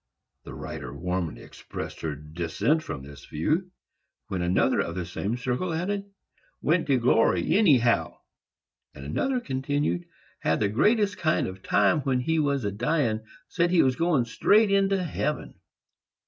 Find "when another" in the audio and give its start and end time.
4.29-4.79